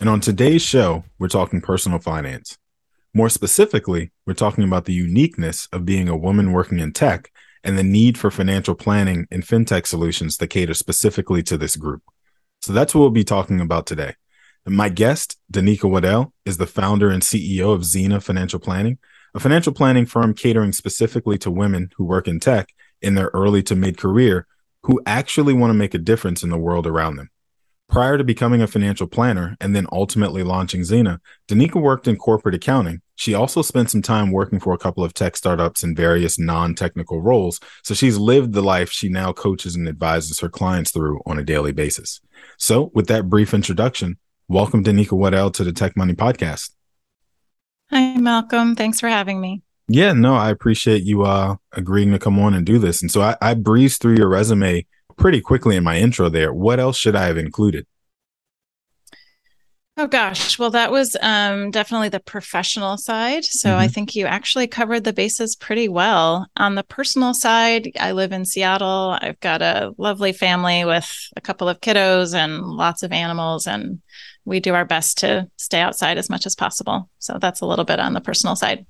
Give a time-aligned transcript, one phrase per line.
[0.00, 2.56] And on today's show, we're talking personal finance.
[3.12, 7.30] More specifically, we're talking about the uniqueness of being a woman working in tech
[7.62, 12.02] and the need for financial planning and fintech solutions that cater specifically to this group.
[12.62, 14.14] So that's what we'll be talking about today.
[14.64, 18.96] And my guest, Danica Waddell, is the founder and CEO of Xena Financial Planning,
[19.34, 22.70] a financial planning firm catering specifically to women who work in tech
[23.02, 24.46] in their early to mid career
[24.84, 27.28] who actually want to make a difference in the world around them.
[27.90, 32.54] Prior to becoming a financial planner and then ultimately launching Xena, Danica worked in corporate
[32.54, 33.02] accounting.
[33.16, 36.76] She also spent some time working for a couple of tech startups in various non
[36.76, 37.58] technical roles.
[37.82, 41.42] So she's lived the life she now coaches and advises her clients through on a
[41.42, 42.20] daily basis.
[42.58, 46.70] So, with that brief introduction, welcome Danica Waddell to the Tech Money Podcast.
[47.90, 48.76] Hi, Malcolm.
[48.76, 49.62] Thanks for having me.
[49.88, 53.02] Yeah, no, I appreciate you uh, agreeing to come on and do this.
[53.02, 54.86] And so I, I breezed through your resume
[55.20, 56.52] pretty quickly in my intro there.
[56.52, 57.86] What else should I have included?
[59.96, 63.44] Oh gosh, well that was um, definitely the professional side.
[63.44, 63.80] So mm-hmm.
[63.80, 66.46] I think you actually covered the bases pretty well.
[66.56, 69.18] On the personal side, I live in Seattle.
[69.20, 74.00] I've got a lovely family with a couple of kiddos and lots of animals and
[74.46, 77.10] we do our best to stay outside as much as possible.
[77.18, 78.86] So that's a little bit on the personal side.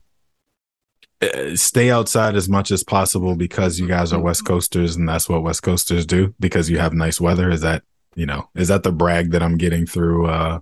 [1.23, 5.29] Uh, stay outside as much as possible because you guys are West Coasters and that's
[5.29, 7.51] what West Coasters do because you have nice weather.
[7.51, 7.83] Is that,
[8.15, 10.61] you know, is that the brag that I'm getting through uh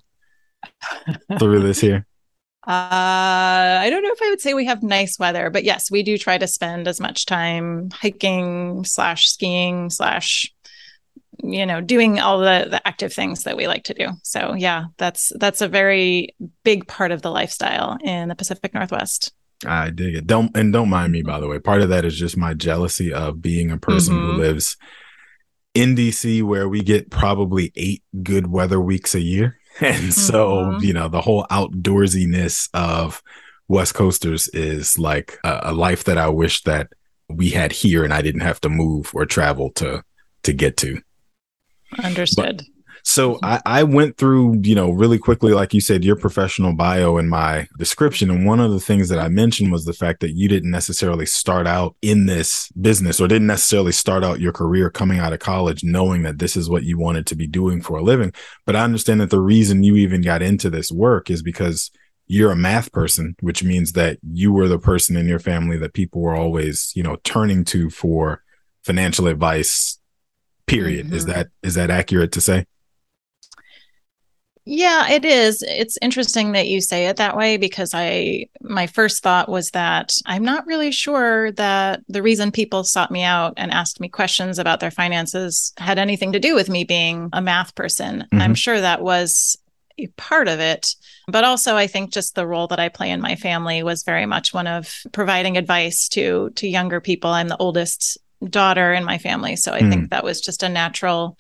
[1.39, 2.07] through this here?
[2.67, 6.03] Uh, I don't know if I would say we have nice weather, but yes, we
[6.03, 10.53] do try to spend as much time hiking slash skiing slash
[11.43, 14.87] you know doing all the the active things that we like to do so yeah
[14.97, 19.33] that's that's a very big part of the lifestyle in the pacific northwest
[19.67, 20.27] I dig it.
[20.27, 21.59] Don't and don't mind me by the way.
[21.59, 24.33] Part of that is just my jealousy of being a person mm-hmm.
[24.33, 24.77] who lives
[25.75, 29.59] in DC where we get probably 8 good weather weeks a year.
[29.81, 30.85] And so, mm-hmm.
[30.85, 33.23] you know, the whole outdoorsiness of
[33.69, 36.93] West Coasters is like a, a life that I wish that
[37.29, 40.03] we had here and I didn't have to move or travel to
[40.43, 41.01] to get to.
[42.03, 42.57] Understood.
[42.57, 43.44] But, so mm-hmm.
[43.44, 47.28] I, I went through, you know, really quickly, like you said, your professional bio and
[47.28, 48.31] my description.
[48.31, 51.26] And one of the things that I mentioned was the fact that you didn't necessarily
[51.26, 55.41] start out in this business or didn't necessarily start out your career coming out of
[55.41, 58.32] college knowing that this is what you wanted to be doing for a living.
[58.66, 61.91] But I understand that the reason you even got into this work is because
[62.28, 65.94] you're a math person, which means that you were the person in your family that
[65.94, 68.42] people were always, you know, turning to for
[68.84, 69.98] financial advice.
[70.66, 71.06] Period.
[71.06, 71.16] Mm-hmm.
[71.16, 72.66] Is that is that accurate to say?
[74.70, 75.65] Yeah, it is.
[75.66, 80.15] It's interesting that you say it that way because I my first thought was that
[80.26, 84.59] I'm not really sure that the reason people sought me out and asked me questions
[84.59, 88.20] about their finances had anything to do with me being a math person.
[88.20, 88.42] Mm-hmm.
[88.42, 89.56] I'm sure that was
[89.97, 90.94] a part of it,
[91.28, 94.26] but also I think just the role that I play in my family was very
[94.26, 97.30] much one of providing advice to to younger people.
[97.30, 99.88] I'm the oldest daughter in my family, so I mm.
[99.88, 101.38] think that was just a natural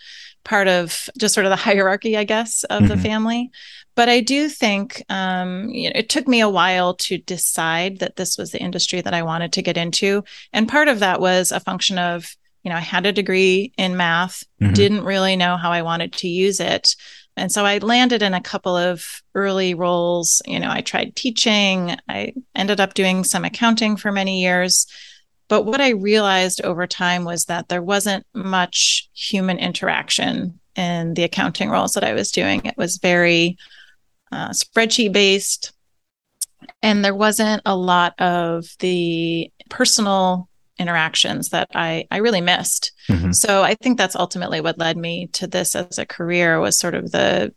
[0.48, 2.88] part of just sort of the hierarchy, I guess, of mm-hmm.
[2.88, 3.50] the family.
[3.94, 8.16] But I do think um, you know, it took me a while to decide that
[8.16, 10.24] this was the industry that I wanted to get into.
[10.54, 12.34] And part of that was a function of
[12.64, 14.72] you know, I had a degree in math, mm-hmm.
[14.72, 16.96] didn't really know how I wanted to use it.
[17.36, 20.42] And so I landed in a couple of early roles.
[20.44, 24.86] You know, I tried teaching, I ended up doing some accounting for many years.
[25.48, 31.24] But what I realized over time was that there wasn't much human interaction in the
[31.24, 32.64] accounting roles that I was doing.
[32.64, 33.56] It was very
[34.30, 35.72] uh, spreadsheet based,
[36.82, 40.48] and there wasn't a lot of the personal
[40.78, 42.92] interactions that I, I really missed.
[43.08, 43.32] Mm-hmm.
[43.32, 46.94] So I think that's ultimately what led me to this as a career was sort
[46.94, 47.52] of the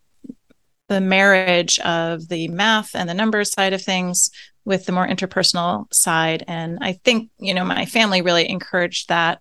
[0.87, 4.29] the marriage of the math and the numbers side of things
[4.65, 6.43] with the more interpersonal side.
[6.47, 9.39] And I think, you know, my family really encouraged that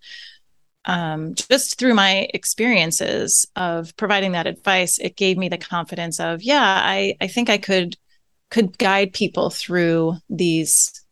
[0.86, 6.42] um, just through my experiences of providing that advice, it gave me the confidence of,
[6.42, 7.96] yeah, I, I think I could
[8.50, 11.04] could guide people through these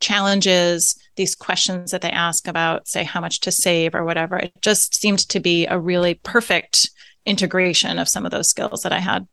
[0.00, 4.36] challenges, these questions that they ask about, say, how much to save or whatever.
[4.36, 6.90] It just seemed to be a really perfect
[7.24, 9.26] integration of some of those skills that I had.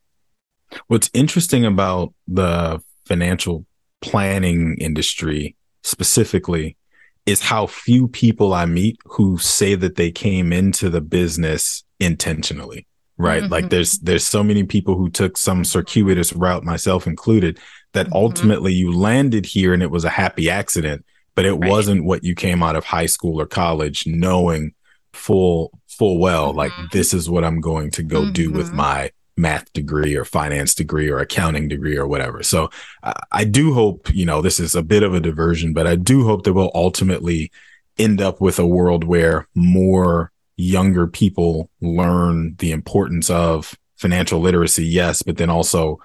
[0.88, 3.66] What's interesting about the financial
[4.02, 6.78] planning industry specifically
[7.26, 12.88] is how few people I meet who say that they came into the business intentionally
[13.18, 13.52] right mm-hmm.
[13.52, 17.60] like there's there's so many people who took some circuitous route myself included
[17.94, 18.16] that mm-hmm.
[18.16, 21.06] ultimately you landed here and it was a happy accident
[21.36, 21.70] but it right.
[21.70, 24.74] wasn't what you came out of high school or college knowing
[25.14, 26.58] full full well mm-hmm.
[26.58, 28.78] like this is what I'm going to go do with mm-hmm.
[28.78, 32.44] my math degree or finance degree or accounting degree or whatever.
[32.44, 32.70] So
[33.04, 35.96] I, I do hope, you know, this is a bit of a diversion, but I
[35.96, 37.52] do hope that we'll ultimately
[37.98, 44.86] end up with a world where more younger people learn the importance of financial literacy,
[44.86, 46.00] yes, but then also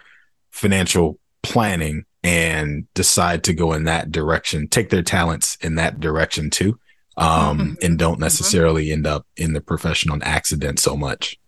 [0.50, 6.50] financial planning and decide to go in that direction, take their talents in that direction
[6.50, 6.78] too.
[7.18, 7.74] Um, mm-hmm.
[7.80, 8.24] and don't mm-hmm.
[8.24, 11.38] necessarily end up in the profession on accident so much.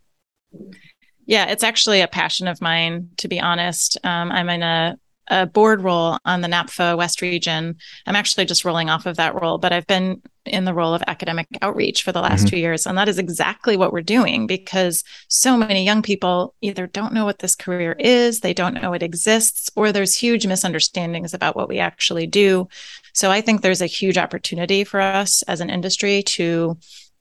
[1.28, 3.98] Yeah, it's actually a passion of mine, to be honest.
[4.02, 4.98] Um, I'm in a,
[5.28, 7.76] a board role on the NAPFA West region.
[8.06, 11.02] I'm actually just rolling off of that role, but I've been in the role of
[11.06, 12.48] academic outreach for the last mm-hmm.
[12.48, 12.86] two years.
[12.86, 17.26] And that is exactly what we're doing because so many young people either don't know
[17.26, 21.68] what this career is, they don't know it exists, or there's huge misunderstandings about what
[21.68, 22.68] we actually do.
[23.12, 26.78] So I think there's a huge opportunity for us as an industry to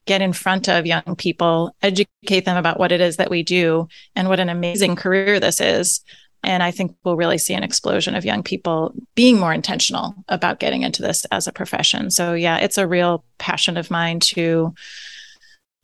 [0.07, 3.87] get in front of young people, educate them about what it is that we do
[4.15, 6.01] and what an amazing career this is.
[6.43, 10.59] And I think we'll really see an explosion of young people being more intentional about
[10.59, 12.09] getting into this as a profession.
[12.09, 14.73] So, yeah, it's a real passion of mine to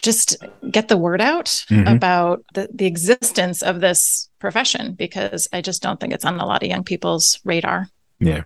[0.02, 0.38] just
[0.70, 1.88] get the word out mm-hmm.
[1.88, 6.46] about the, the existence of this profession because I just don't think it's on a
[6.46, 7.88] lot of young people's radar.
[8.20, 8.44] Yeah.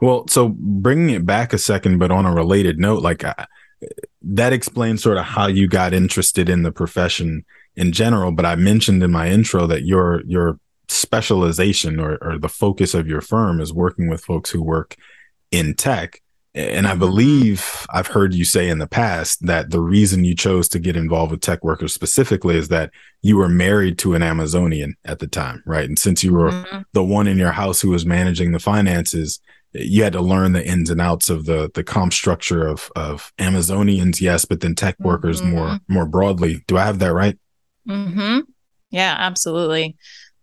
[0.00, 3.24] Well, so bringing it back a second, but on a related note, like
[4.26, 7.44] that explains sort of how you got interested in the profession
[7.76, 8.32] in general.
[8.32, 13.06] But I mentioned in my intro that your your specialization or, or the focus of
[13.06, 14.96] your firm is working with folks who work
[15.50, 16.20] in tech.
[16.56, 17.00] And I mm-hmm.
[17.00, 20.94] believe I've heard you say in the past that the reason you chose to get
[20.94, 22.92] involved with tech workers specifically is that
[23.22, 25.88] you were married to an Amazonian at the time, right?
[25.88, 26.82] And since you were mm-hmm.
[26.92, 29.40] the one in your house who was managing the finances,
[29.74, 33.32] you had to learn the ins and outs of the the comp structure of of
[33.38, 35.56] Amazonians, yes, but then tech workers mm-hmm.
[35.56, 36.62] more more broadly.
[36.66, 37.38] Do I have that right?
[37.88, 38.40] Mm-hmm.
[38.90, 39.96] Yeah, absolutely.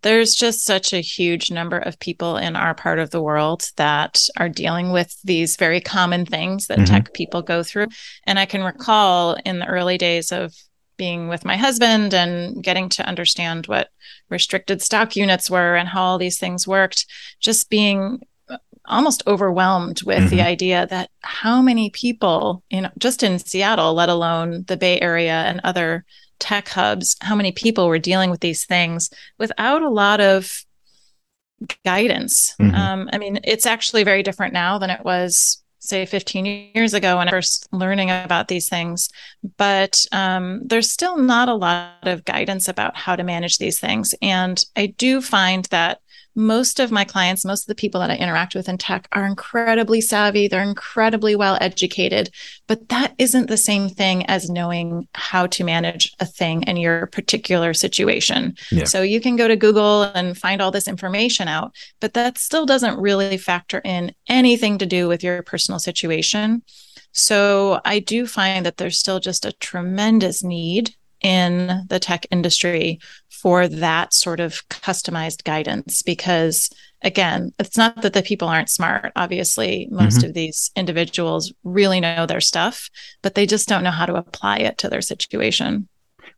[0.03, 4.19] There's just such a huge number of people in our part of the world that
[4.37, 6.93] are dealing with these very common things that mm-hmm.
[6.93, 7.87] tech people go through.
[8.25, 10.55] And I can recall in the early days of
[10.97, 13.89] being with my husband and getting to understand what
[14.29, 17.05] restricted stock units were and how all these things worked,
[17.39, 18.21] just being
[18.85, 20.29] almost overwhelmed with mm-hmm.
[20.29, 24.99] the idea that how many people you know just in Seattle let alone the Bay
[24.99, 26.05] Area and other
[26.39, 30.63] tech hubs how many people were dealing with these things without a lot of
[31.85, 32.75] guidance mm-hmm.
[32.75, 37.17] um, I mean it's actually very different now than it was say 15 years ago
[37.17, 39.09] when I first learning about these things
[39.57, 44.13] but um, there's still not a lot of guidance about how to manage these things
[44.21, 46.00] and I do find that
[46.35, 49.25] most of my clients, most of the people that I interact with in tech are
[49.25, 50.47] incredibly savvy.
[50.47, 52.29] They're incredibly well educated,
[52.67, 57.07] but that isn't the same thing as knowing how to manage a thing in your
[57.07, 58.55] particular situation.
[58.71, 58.85] Yeah.
[58.85, 62.65] So you can go to Google and find all this information out, but that still
[62.65, 66.63] doesn't really factor in anything to do with your personal situation.
[67.11, 72.99] So I do find that there's still just a tremendous need in the tech industry
[73.29, 76.69] for that sort of customized guidance because
[77.03, 79.11] again, it's not that the people aren't smart.
[79.15, 80.27] Obviously, most mm-hmm.
[80.27, 82.89] of these individuals really know their stuff,
[83.21, 85.87] but they just don't know how to apply it to their situation.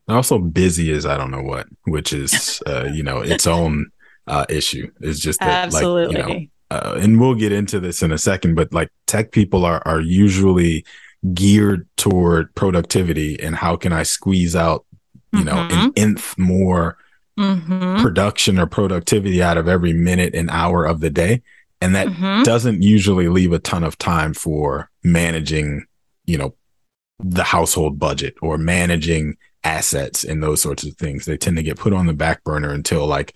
[0.08, 3.92] They're also busy as I don't know what, which is, uh, you know, its own
[4.28, 4.90] uh, issue.
[5.02, 6.16] It's just that, Absolutely.
[6.16, 9.32] like, you know, uh, and we'll get into this in a second, but like tech
[9.32, 10.86] people are are usually
[11.34, 14.86] geared toward productivity and how can I squeeze out,
[15.32, 15.48] you mm-hmm.
[15.48, 15.90] know, an mm-hmm.
[15.96, 16.98] nth more
[17.40, 18.02] mm-hmm.
[18.02, 21.42] production or productivity out of every minute and hour of the day.
[21.82, 22.44] And that mm-hmm.
[22.44, 25.86] doesn't usually leave a ton of time for managing,
[26.26, 26.56] you know,
[27.20, 31.26] the household budget or managing assets and those sorts of things.
[31.26, 33.34] They tend to get put on the back burner until like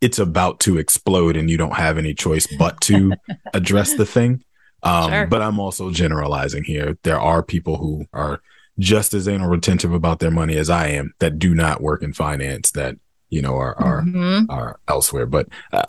[0.00, 3.14] it's about to explode and you don't have any choice but to
[3.54, 4.42] address the thing.
[4.82, 5.26] Um, sure.
[5.26, 6.96] But I'm also generalizing here.
[7.02, 8.40] There are people who are
[8.78, 12.12] just as anal retentive about their money as I am that do not work in
[12.12, 12.96] finance that
[13.28, 14.50] you know are are mm-hmm.
[14.50, 15.26] are elsewhere.
[15.26, 15.84] But uh,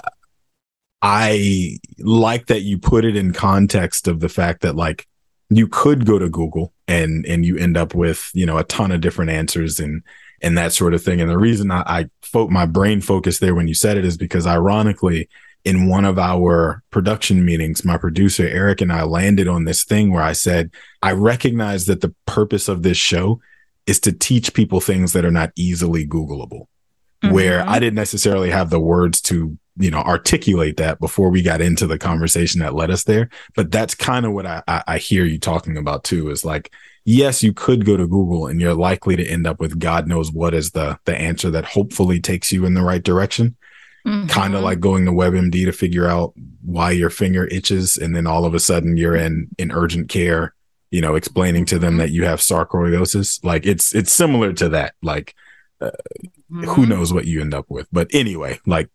[1.01, 5.07] I like that you put it in context of the fact that like
[5.49, 8.91] you could go to Google and and you end up with you know a ton
[8.91, 10.03] of different answers and
[10.41, 11.21] and that sort of thing.
[11.21, 14.17] And the reason I, I fo- my brain focused there when you said it is
[14.17, 15.29] because ironically,
[15.65, 20.11] in one of our production meetings, my producer Eric and I landed on this thing
[20.11, 23.41] where I said, I recognize that the purpose of this show
[23.85, 26.67] is to teach people things that are not easily Googleable.
[27.23, 27.33] Mm-hmm.
[27.33, 31.59] Where I didn't necessarily have the words to, you know, articulate that before we got
[31.59, 33.29] into the conversation that led us there.
[33.55, 36.71] But that's kind of what I, I, I hear you talking about too, is like
[37.09, 40.31] yes, you could go to Google and you're likely to end up with God knows
[40.31, 43.55] what is the the answer that hopefully takes you in the right direction.
[44.05, 44.27] Mm-hmm.
[44.27, 48.27] Kind of like going to WebMD to figure out why your finger itches, and then
[48.27, 50.53] all of a sudden you're in in urgent care,
[50.89, 51.99] you know, explaining to them mm-hmm.
[51.99, 53.43] that you have sarcoidosis.
[53.43, 54.95] Like it's it's similar to that.
[55.01, 55.35] Like
[55.81, 55.91] uh,
[56.51, 56.63] mm-hmm.
[56.63, 58.89] who knows what you end up with, but anyway, like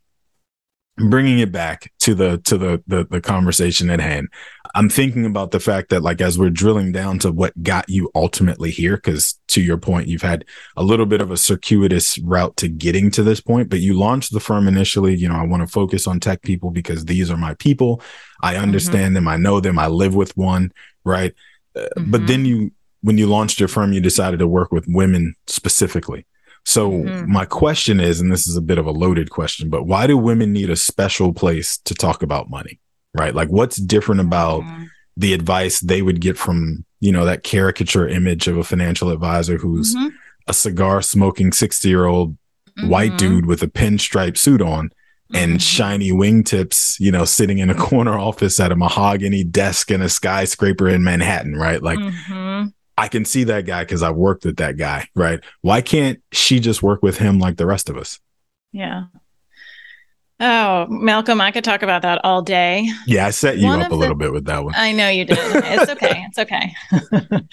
[0.97, 4.29] bringing it back to the to the, the the conversation at hand
[4.77, 8.09] i'm thinking about the fact that like as we're drilling down to what got you
[8.15, 10.45] ultimately here because to your point you've had
[10.77, 14.33] a little bit of a circuitous route to getting to this point but you launched
[14.33, 17.37] the firm initially you know i want to focus on tech people because these are
[17.37, 18.01] my people
[18.43, 18.63] i mm-hmm.
[18.63, 19.15] understand mm-hmm.
[19.15, 20.71] them i know them i live with one
[21.05, 21.35] right
[21.75, 22.11] uh, mm-hmm.
[22.13, 22.71] but then you
[23.01, 26.25] when you launched your firm you decided to work with women specifically
[26.65, 27.31] so mm-hmm.
[27.31, 30.17] my question is, and this is a bit of a loaded question, but why do
[30.17, 32.81] women need a special place to talk about money?
[33.13, 33.35] Right?
[33.35, 34.85] Like what's different about mm-hmm.
[35.17, 39.59] the advice they would get from, you know, that caricature image of a financial advisor
[39.59, 40.09] who's mm-hmm.
[40.49, 42.37] a cigar smoking 60 year old
[42.83, 43.19] white mm-hmm.
[43.19, 44.91] dude with a pinstripe suit on
[45.33, 45.59] and mm-hmm.
[45.59, 50.09] shiny wingtips, you know, sitting in a corner office at a mahogany desk in a
[50.09, 51.83] skyscraper in Manhattan, right?
[51.83, 52.44] Like mm-hmm.
[53.05, 55.39] I can see that guy because I worked with that guy, right?
[55.61, 58.19] Why can't she just work with him like the rest of us?
[58.73, 59.05] Yeah.
[60.41, 62.89] Oh, Malcolm, I could talk about that all day.
[63.07, 64.73] Yeah, I set you one up a little bit with that one.
[64.75, 65.39] I know you did.
[65.39, 66.25] It's okay.
[66.29, 67.45] it's okay.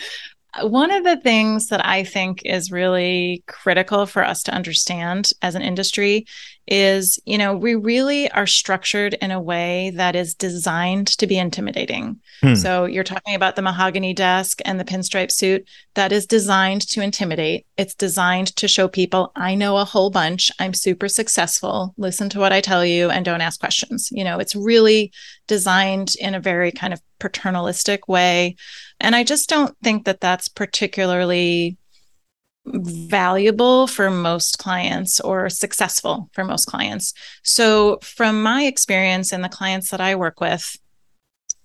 [0.61, 5.55] one of the things that I think is really critical for us to understand as
[5.55, 6.25] an industry
[6.71, 11.37] is, you know, we really are structured in a way that is designed to be
[11.37, 12.17] intimidating.
[12.39, 12.55] Hmm.
[12.55, 17.01] So you're talking about the mahogany desk and the pinstripe suit that is designed to
[17.01, 17.67] intimidate.
[17.75, 20.49] It's designed to show people, I know a whole bunch.
[20.59, 21.93] I'm super successful.
[21.97, 24.07] Listen to what I tell you and don't ask questions.
[24.09, 25.11] You know, it's really
[25.47, 28.55] designed in a very kind of paternalistic way.
[29.01, 31.77] And I just don't think that that's particularly
[32.65, 37.13] valuable for most clients or successful for most clients.
[37.43, 40.77] So, from my experience and the clients that I work with,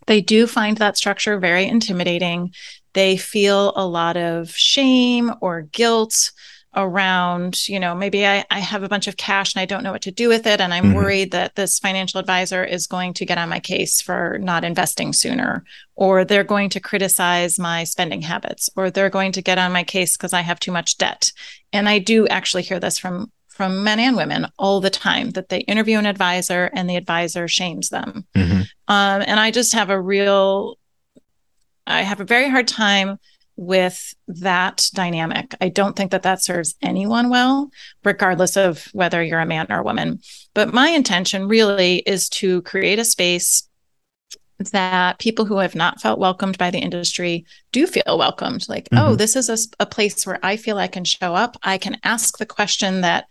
[0.07, 2.53] they do find that structure very intimidating.
[2.95, 6.33] They feel a lot of shame or guilt
[6.77, 9.93] around, you know, maybe I, I have a bunch of cash and I don't know
[9.93, 10.61] what to do with it.
[10.61, 10.95] And I'm mm-hmm.
[10.95, 15.13] worried that this financial advisor is going to get on my case for not investing
[15.13, 15.65] sooner,
[15.95, 19.85] or they're going to criticize my spending habits, or they're going to get on my
[19.85, 21.33] case because I have too much debt.
[21.73, 25.49] And I do actually hear this from from men and women all the time that
[25.49, 28.27] they interview an advisor and the advisor shames them.
[28.37, 28.61] Mm-hmm.
[28.89, 30.79] Um, and I just have a real,
[31.87, 33.19] I have a very hard time
[33.57, 35.55] with that dynamic.
[35.61, 37.71] I don't think that that serves anyone well,
[38.05, 40.21] regardless of whether you're a man or a woman.
[40.55, 43.69] But my intention really is to create a space
[44.73, 48.67] that people who have not felt welcomed by the industry do feel welcomed.
[48.69, 49.09] Like, oh, mm-hmm.
[49.09, 51.57] oh, this is a, a place where I feel I can show up.
[51.63, 53.27] I can ask the question that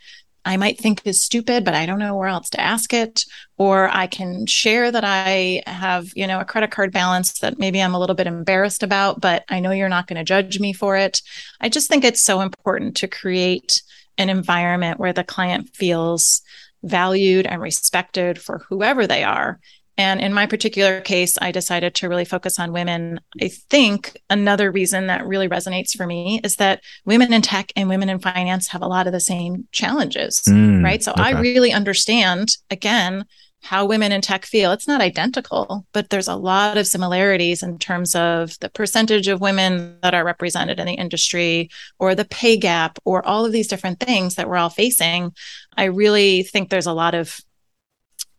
[0.45, 3.25] I might think is stupid, but I don't know where else to ask it.
[3.57, 7.81] Or I can share that I have, you know, a credit card balance that maybe
[7.81, 10.71] I'm a little bit embarrassed about, but I know you're not going to judge me
[10.71, 11.21] for it.
[11.59, 13.81] I just think it's so important to create
[14.17, 16.41] an environment where the client feels
[16.83, 19.59] valued and respected for whoever they are.
[19.97, 23.19] And in my particular case, I decided to really focus on women.
[23.41, 27.87] I think another reason that really resonates for me is that women in tech and
[27.87, 31.01] women in finance have a lot of the same challenges, mm, right?
[31.01, 31.23] So okay.
[31.23, 33.25] I really understand, again,
[33.65, 34.71] how women in tech feel.
[34.71, 39.41] It's not identical, but there's a lot of similarities in terms of the percentage of
[39.41, 43.67] women that are represented in the industry or the pay gap or all of these
[43.67, 45.33] different things that we're all facing.
[45.75, 47.39] I really think there's a lot of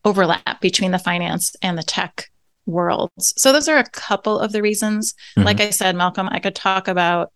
[0.07, 2.31] overlap between the finance and the tech
[2.65, 3.35] worlds.
[3.37, 5.15] So those are a couple of the reasons.
[5.37, 5.45] Mm-hmm.
[5.45, 7.33] Like I said, Malcolm, I could talk about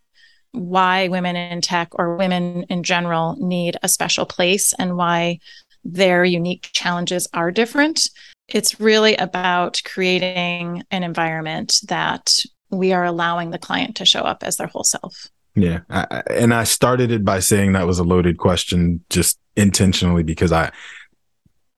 [0.53, 5.41] why women in tech or women in general need a special place and why
[5.85, 8.09] their unique challenges are different.
[8.49, 12.39] It's really about creating an environment that
[12.71, 15.27] we are allowing the client to show up as their whole self.
[15.57, 15.81] Yeah.
[15.91, 20.53] I, and I started it by saying that was a loaded question just intentionally because
[20.53, 20.71] I,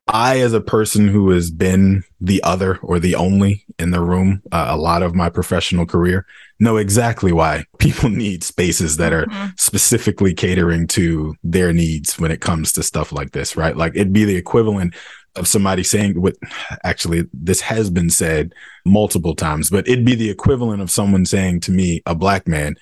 [0.09, 4.43] I, as a person who has been the other or the only in the room
[4.51, 6.27] uh, a lot of my professional career,
[6.59, 9.47] know exactly why people need spaces that are mm-hmm.
[9.57, 13.77] specifically catering to their needs when it comes to stuff like this, right?
[13.77, 14.95] Like it'd be the equivalent
[15.37, 16.37] of somebody saying what
[16.85, 18.53] actually this has been said
[18.85, 22.77] multiple times, but it'd be the equivalent of someone saying to me, a black man,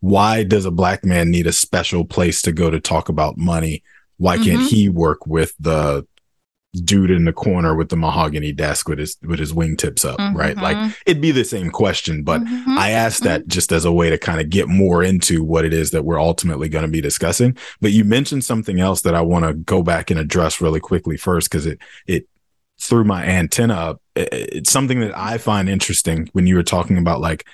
[0.00, 3.82] why does a black man need a special place to go to talk about money?
[4.18, 4.66] Why can't mm-hmm.
[4.66, 6.06] he work with the
[6.80, 10.36] dude in the corner with the mahogany desk with his with his wingtips up, mm-hmm.
[10.36, 10.56] right?
[10.56, 10.90] Like mm-hmm.
[11.06, 12.78] it'd be the same question, but mm-hmm.
[12.78, 13.50] I asked that mm-hmm.
[13.50, 16.20] just as a way to kind of get more into what it is that we're
[16.20, 17.56] ultimately going to be discussing.
[17.80, 21.16] But you mentioned something else that I want to go back and address really quickly
[21.16, 22.28] first because it it
[22.80, 24.02] threw my antenna up.
[24.14, 27.46] It, it's something that I find interesting when you were talking about like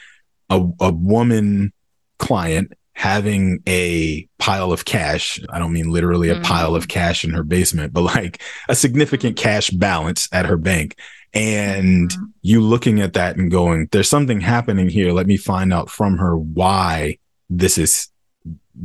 [0.50, 1.72] a a woman
[2.18, 5.40] client having a pile of cash.
[5.50, 6.44] I don't mean literally a mm.
[6.44, 10.96] pile of cash in her basement, but like a significant cash balance at her bank.
[11.34, 12.16] And mm.
[12.42, 15.12] you looking at that and going, there's something happening here.
[15.12, 17.18] Let me find out from her why
[17.48, 18.08] this is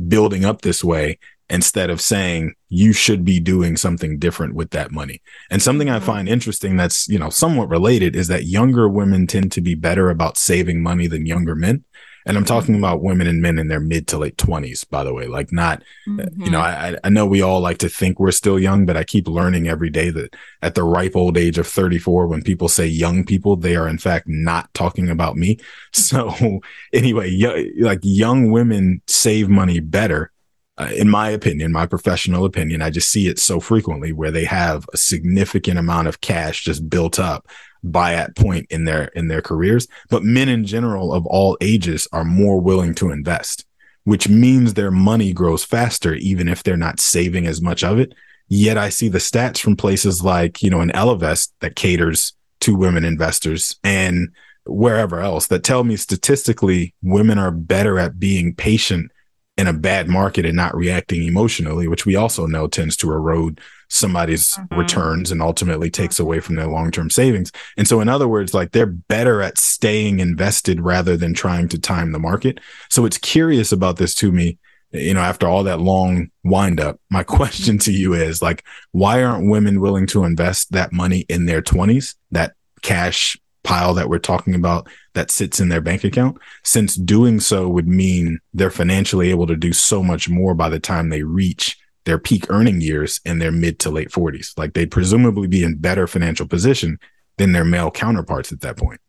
[0.08, 1.18] building up this way
[1.50, 5.22] instead of saying you should be doing something different with that money.
[5.50, 6.02] And something I mm.
[6.02, 10.10] find interesting that's, you know, somewhat related is that younger women tend to be better
[10.10, 11.84] about saving money than younger men.
[12.28, 15.14] And I'm talking about women and men in their mid to late 20s, by the
[15.14, 15.26] way.
[15.26, 16.42] Like, not, mm-hmm.
[16.42, 19.04] you know, I, I know we all like to think we're still young, but I
[19.04, 22.86] keep learning every day that at the ripe old age of 34, when people say
[22.86, 25.58] young people, they are in fact not talking about me.
[25.92, 26.60] So,
[26.92, 30.32] anyway, y- like young women save money better.
[30.76, 34.44] Uh, in my opinion, my professional opinion, I just see it so frequently where they
[34.44, 37.48] have a significant amount of cash just built up
[37.82, 42.08] by at point in their in their careers but men in general of all ages
[42.12, 43.64] are more willing to invest
[44.08, 48.14] which means their money grows faster even if they're not saving as much of it.
[48.48, 52.74] Yet i see the stats from places like you know an Ellevest that caters to
[52.74, 54.30] women investors and
[54.64, 59.12] wherever else that tell me statistically women are better at being patient
[59.58, 63.60] in a bad market and not reacting emotionally, which we also know tends to erode
[63.88, 64.78] somebody's mm-hmm.
[64.78, 66.24] returns and ultimately takes mm-hmm.
[66.24, 67.50] away from their long term savings.
[67.76, 71.78] And so, in other words, like they're better at staying invested rather than trying to
[71.78, 72.60] time the market.
[72.90, 74.58] So, it's curious about this to me.
[74.90, 79.22] You know, after all that long wind up, my question to you is like, why
[79.22, 84.18] aren't women willing to invest that money in their 20s, that cash pile that we're
[84.18, 89.30] talking about that sits in their bank account, since doing so would mean they're financially
[89.30, 91.76] able to do so much more by the time they reach
[92.08, 94.56] their peak earning years in their mid to late 40s.
[94.56, 96.98] Like they'd presumably be in better financial position
[97.36, 99.00] than their male counterparts at that point.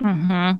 [0.00, 0.58] Mm-hmm.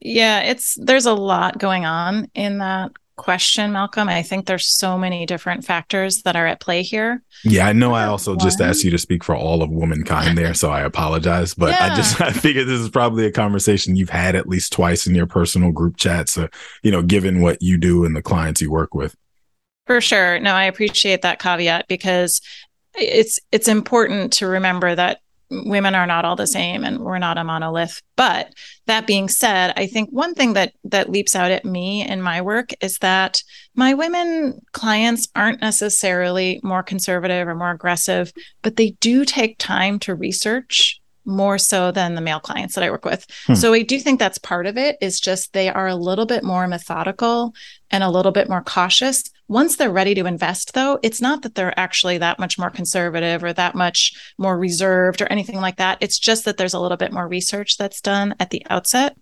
[0.00, 4.08] Yeah, it's there's a lot going on in that question, Malcolm.
[4.08, 7.22] I think there's so many different factors that are at play here.
[7.42, 7.94] Yeah, I know.
[7.94, 8.40] I also One.
[8.40, 11.54] just asked you to speak for all of womankind there, so I apologize.
[11.54, 11.92] But yeah.
[11.92, 15.14] I just I figured this is probably a conversation you've had at least twice in
[15.14, 16.32] your personal group chats.
[16.32, 16.48] So,
[16.82, 19.16] you know, given what you do and the clients you work with.
[19.86, 20.40] For sure.
[20.40, 22.40] No, I appreciate that caveat because
[22.94, 25.18] it's it's important to remember that
[25.50, 28.52] women are not all the same and we're not a monolith but
[28.86, 32.40] that being said i think one thing that that leaps out at me in my
[32.40, 33.42] work is that
[33.74, 39.98] my women clients aren't necessarily more conservative or more aggressive but they do take time
[39.98, 43.26] to research more so than the male clients that I work with.
[43.46, 43.54] Hmm.
[43.54, 46.44] So I do think that's part of it is just they are a little bit
[46.44, 47.54] more methodical
[47.90, 51.54] and a little bit more cautious once they're ready to invest, though, it's not that
[51.54, 55.98] they're actually that much more conservative or that much more reserved or anything like that.
[56.00, 59.16] It's just that there's a little bit more research that's done at the outset.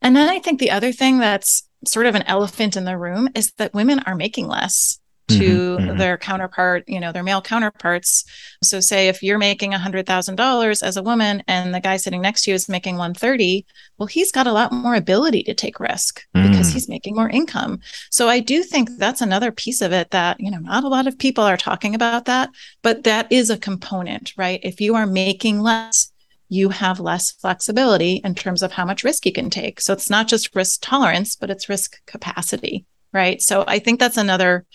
[0.00, 3.28] And then I think the other thing that's sort of an elephant in the room
[3.34, 5.00] is that women are making less.
[5.28, 5.98] To mm-hmm, mm-hmm.
[5.98, 8.24] their counterpart, you know, their male counterparts.
[8.62, 12.50] So say if you're making $100,000 as a woman and the guy sitting next to
[12.50, 13.64] you is making 130,
[13.98, 16.48] well he's got a lot more ability to take risk mm.
[16.48, 17.80] because he's making more income.
[18.10, 21.06] So I do think that's another piece of it that, you know, not a lot
[21.06, 22.50] of people are talking about that,
[22.82, 24.60] but that is a component, right?
[24.62, 26.12] If you are making less,
[26.50, 29.80] you have less flexibility in terms of how much risk you can take.
[29.80, 33.40] So it's not just risk tolerance, but it's risk capacity, right?
[33.40, 34.66] So I think that's another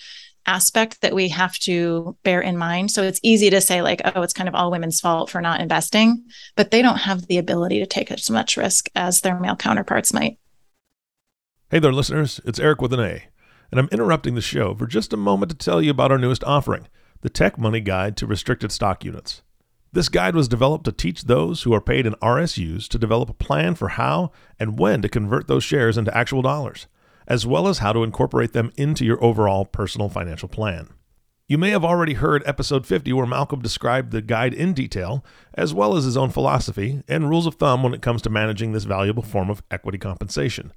[0.45, 2.91] aspect that we have to bear in mind.
[2.91, 5.61] So it's easy to say, like, oh, it's kind of all women's fault for not
[5.61, 6.25] investing,
[6.55, 10.13] but they don't have the ability to take as much risk as their male counterparts
[10.13, 10.37] might.
[11.71, 12.41] Hey there, listeners.
[12.45, 13.25] It's Eric with an A,
[13.69, 16.43] and I'm interrupting the show for just a moment to tell you about our newest
[16.43, 16.87] offering
[17.21, 19.43] the Tech Money Guide to Restricted Stock Units.
[19.91, 23.33] This guide was developed to teach those who are paid in RSUs to develop a
[23.33, 26.87] plan for how and when to convert those shares into actual dollars
[27.29, 30.89] as well as how to incorporate them into your overall personal financial plan.
[31.47, 35.73] You may have already heard episode 50 where Malcolm described the guide in detail, as
[35.73, 38.83] well as his own philosophy and rules of thumb when it comes to managing this
[38.83, 40.73] valuable form of equity compensation.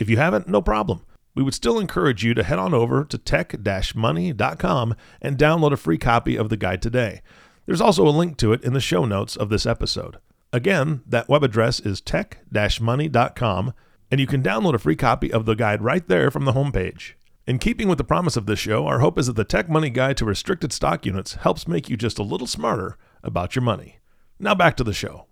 [0.00, 1.04] If you haven't, no problem.
[1.34, 5.98] We would still encourage you to head on over to tech-money.com and download a free
[5.98, 7.22] copy of the guide today.
[7.66, 10.16] There's also a link to it in the show notes of this episode.
[10.52, 13.72] Again, that web address is tech-money.com
[14.10, 17.12] and you can download a free copy of the guide right there from the homepage.
[17.46, 19.88] In keeping with the promise of this show, our hope is that the Tech Money
[19.88, 23.98] Guide to Restricted Stock Units helps make you just a little smarter about your money.
[24.38, 25.26] Now back to the show.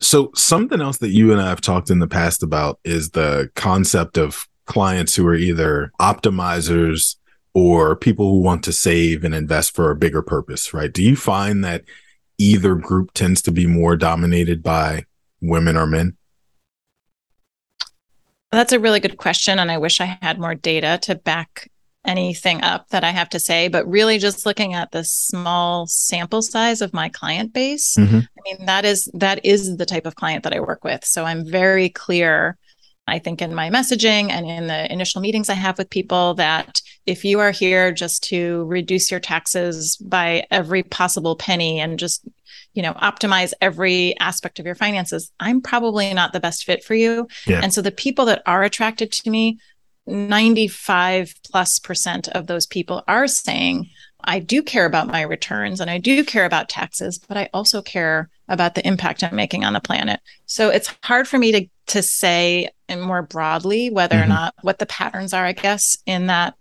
[0.00, 3.50] So, something else that you and I have talked in the past about is the
[3.54, 7.16] concept of clients who are either optimizers
[7.54, 10.92] or people who want to save and invest for a bigger purpose, right?
[10.92, 11.84] Do you find that
[12.38, 15.04] either group tends to be more dominated by
[15.40, 16.17] women or men?
[18.50, 19.58] That's a really good question.
[19.58, 21.68] And I wish I had more data to back
[22.04, 26.42] anything up that I have to say, but really just looking at the small sample
[26.42, 28.18] size of my client base, mm-hmm.
[28.18, 31.04] I mean, that is that is the type of client that I work with.
[31.04, 32.56] So I'm very clear,
[33.06, 36.80] I think, in my messaging and in the initial meetings I have with people that
[37.04, 42.26] if you are here just to reduce your taxes by every possible penny and just
[42.78, 46.94] you know optimize every aspect of your finances i'm probably not the best fit for
[46.94, 47.60] you yeah.
[47.60, 49.58] and so the people that are attracted to me
[50.06, 53.90] 95 plus percent of those people are saying
[54.22, 57.82] i do care about my returns and i do care about taxes but i also
[57.82, 61.66] care about the impact i'm making on the planet so it's hard for me to
[61.86, 64.30] to say and more broadly whether mm-hmm.
[64.30, 66.54] or not what the patterns are i guess in that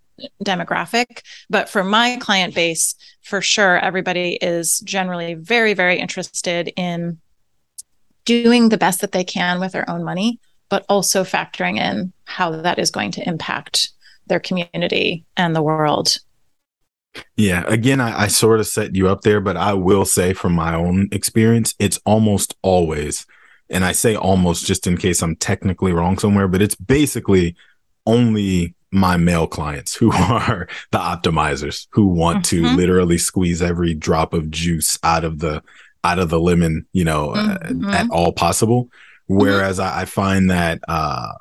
[0.44, 1.22] demographic.
[1.50, 7.20] But for my client base, for sure, everybody is generally very, very interested in
[8.26, 12.52] doing the best that they can with their own money, but also factoring in how
[12.52, 13.90] that is going to impact
[14.28, 16.18] their community and the world.
[17.36, 20.54] Yeah, again, I, I sort of set you up there, but I will say from
[20.54, 23.26] my own experience, it's almost always,
[23.70, 27.56] and I say almost just in case I'm technically wrong somewhere, but it's basically
[28.06, 32.66] only my male clients who are the optimizers who want mm-hmm.
[32.66, 35.62] to literally squeeze every drop of juice out of the
[36.04, 37.90] out of the lemon you know mm-hmm.
[37.90, 39.38] at, at, all possible mm-hmm.
[39.38, 39.98] whereas mm-hmm.
[39.98, 41.34] I, I, find that uh,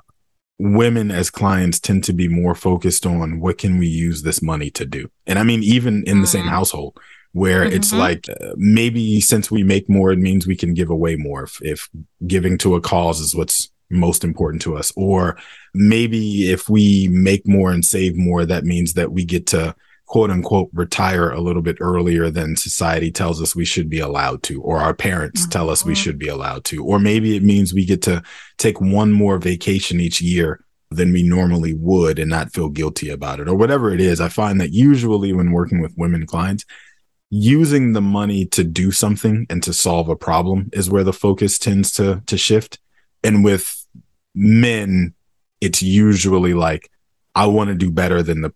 [0.59, 4.71] women as clients tend to be more focused on what can we use this money
[4.71, 6.51] to do and i mean even in the same mm.
[6.51, 6.99] household
[7.33, 7.99] where it's mm-hmm.
[7.99, 11.59] like uh, maybe since we make more it means we can give away more if,
[11.61, 11.89] if
[12.27, 14.93] giving to a cause is what's most important to us.
[14.97, 15.39] Or
[15.75, 19.75] maybe if we make more and save more, that means that we get to
[20.07, 24.43] quote unquote retire a little bit earlier than society tells us we should be allowed
[24.45, 25.51] to, or our parents mm-hmm.
[25.51, 26.85] tell us we should be allowed to.
[26.85, 28.23] Or maybe it means we get to
[28.57, 33.41] take one more vacation each year than we normally would and not feel guilty about
[33.41, 34.21] it, or whatever it is.
[34.21, 36.65] I find that usually when working with women clients,
[37.31, 41.59] using the money to do something and to solve a problem is where the focus
[41.59, 42.79] tends to to shift
[43.25, 43.76] and with
[44.37, 45.15] men,
[45.61, 46.91] it's usually like,
[47.35, 48.55] I want to do better than the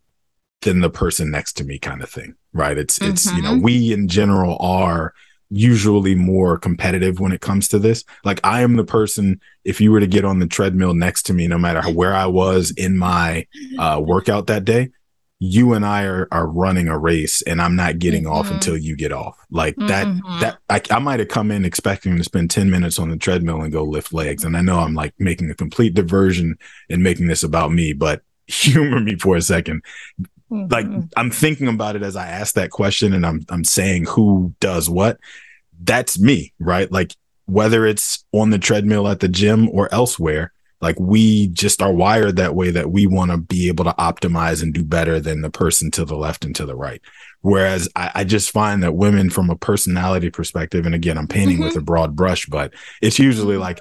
[0.63, 2.35] than the person next to me kind of thing.
[2.53, 2.79] Right.
[2.79, 3.13] It's mm-hmm.
[3.13, 3.63] it's, you know, mm-hmm.
[3.63, 5.15] we in general are
[5.49, 8.05] usually more competitive when it comes to this.
[8.25, 11.35] Like I am the person, if you were to get on the treadmill next to
[11.35, 13.47] me, no matter where I was in my
[13.79, 14.91] uh, workout that day,
[15.43, 18.33] you and I are, are running a race and I'm not getting mm-hmm.
[18.33, 19.39] off until you get off.
[19.51, 20.41] Like that, mm-hmm.
[20.41, 23.63] that I, I might have come in expecting to spend 10 minutes on the treadmill
[23.63, 24.45] and go lift legs.
[24.45, 26.59] And I know I'm like making a complete diversion
[26.91, 29.81] and making this about me, but humor me for a 2nd
[30.21, 30.67] mm-hmm.
[30.69, 34.55] Like I'm thinking about it as I ask that question and I'm, I'm saying who
[34.61, 35.19] does what.
[35.83, 36.93] That's me, right?
[36.93, 41.93] Like whether it's on the treadmill at the gym or elsewhere, like we just are
[41.93, 45.43] wired that way that we want to be able to optimize and do better than
[45.43, 47.03] the person to the left and to the right.
[47.43, 51.59] Whereas I, I just find that women from a personality perspective, and again, I'm painting
[51.59, 51.67] mm-hmm.
[51.67, 53.79] with a broad brush, but it's usually like,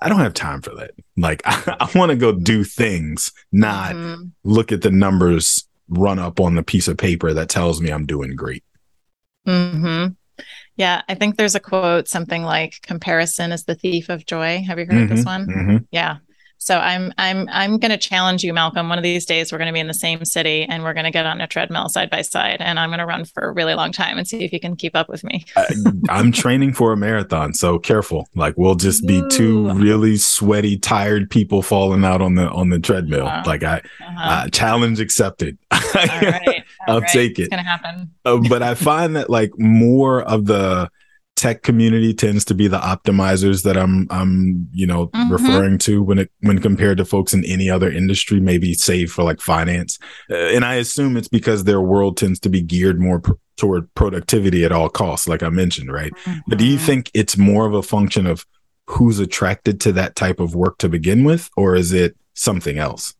[0.00, 0.92] I don't have time for that.
[1.16, 4.24] Like I, I want to go do things, not mm-hmm.
[4.44, 8.06] look at the numbers run up on the piece of paper that tells me I'm
[8.06, 8.64] doing great.
[9.46, 10.08] Hmm.
[10.76, 14.78] Yeah, I think there's a quote something like "comparison is the thief of joy." Have
[14.78, 15.14] you heard mm-hmm.
[15.14, 15.46] this one?
[15.46, 15.76] Mm-hmm.
[15.90, 16.18] Yeah,
[16.58, 18.88] so I'm I'm I'm going to challenge you, Malcolm.
[18.88, 21.04] One of these days, we're going to be in the same city, and we're going
[21.04, 23.52] to get on a treadmill side by side, and I'm going to run for a
[23.52, 25.44] really long time and see if you can keep up with me.
[26.10, 28.28] I'm training for a marathon, so careful.
[28.34, 29.28] Like we'll just be Ooh.
[29.30, 33.26] two really sweaty, tired people falling out on the on the treadmill.
[33.26, 33.44] Uh-huh.
[33.46, 34.30] Like I, uh-huh.
[34.30, 35.56] uh, challenge accepted.
[35.70, 36.64] All right.
[36.88, 37.10] All I'll right.
[37.10, 37.42] take it.
[37.42, 38.10] It's going to happen.
[38.24, 40.90] uh, but I find that like more of the
[41.38, 45.32] tech community tends to be the optimizers that I'm I'm you know mm-hmm.
[45.32, 49.22] referring to when it when compared to folks in any other industry maybe save for
[49.22, 53.20] like finance uh, and I assume it's because their world tends to be geared more
[53.20, 56.40] pr- toward productivity at all costs like I mentioned right mm-hmm.
[56.48, 56.86] but do you mm-hmm.
[56.86, 58.44] think it's more of a function of
[58.86, 63.14] who's attracted to that type of work to begin with or is it something else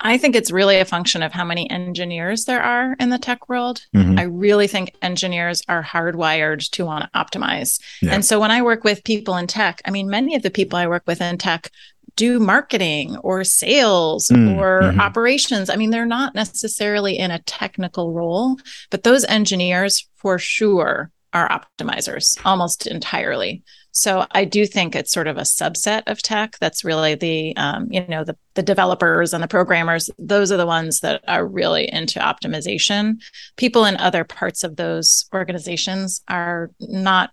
[0.00, 3.48] I think it's really a function of how many engineers there are in the tech
[3.48, 3.86] world.
[3.94, 4.18] Mm-hmm.
[4.18, 7.80] I really think engineers are hardwired to want to optimize.
[8.00, 8.14] Yeah.
[8.14, 10.78] And so when I work with people in tech, I mean, many of the people
[10.78, 11.70] I work with in tech
[12.16, 15.00] do marketing or sales mm, or mm-hmm.
[15.00, 15.70] operations.
[15.70, 18.58] I mean, they're not necessarily in a technical role,
[18.90, 23.62] but those engineers for sure are optimizers almost entirely.
[23.92, 27.88] So I do think it's sort of a subset of tech that's really the um,
[27.90, 30.10] you know the the developers and the programmers.
[30.18, 33.16] Those are the ones that are really into optimization.
[33.56, 37.30] People in other parts of those organizations are not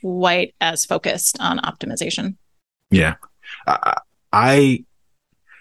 [0.00, 2.36] quite as focused on optimization.
[2.90, 3.14] Yeah,
[3.66, 3.98] I,
[4.32, 4.84] I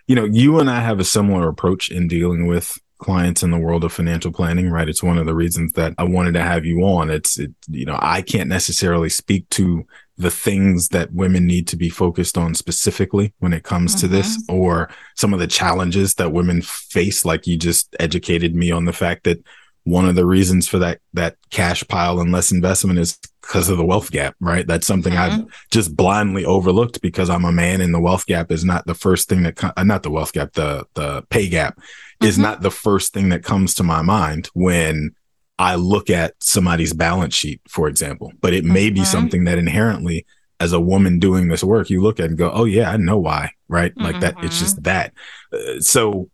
[0.08, 3.60] you know, you and I have a similar approach in dealing with clients in the
[3.60, 4.90] world of financial planning, right?
[4.90, 7.10] It's one of the reasons that I wanted to have you on.
[7.10, 9.86] It's, it, you know, I can't necessarily speak to
[10.18, 14.02] the things that women need to be focused on specifically when it comes mm-hmm.
[14.02, 14.56] to this mm-hmm.
[14.56, 17.26] or some of the challenges that women face.
[17.26, 19.44] Like you just educated me on the fact that
[19.86, 23.78] one of the reasons for that, that cash pile and less investment is because of
[23.78, 24.66] the wealth gap, right?
[24.66, 25.42] That's something mm-hmm.
[25.42, 28.94] I've just blindly overlooked because I'm a man and the wealth gap is not the
[28.94, 31.80] first thing that, uh, not the wealth gap, the, the pay gap
[32.22, 32.44] is mm-hmm.
[32.44, 35.14] not the first thing that comes to my mind when
[35.60, 38.32] I look at somebody's balance sheet, for example.
[38.42, 38.96] But it may mm-hmm.
[38.96, 40.26] be something that inherently,
[40.60, 43.18] as a woman doing this work, you look at and go, "Oh yeah, I know
[43.18, 43.92] why." Right?
[43.92, 44.04] Mm-hmm.
[44.04, 44.36] Like that.
[44.44, 44.84] It's just mm-hmm.
[44.84, 45.14] that.
[45.52, 46.30] Uh, so